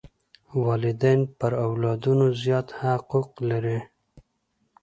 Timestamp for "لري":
3.49-3.79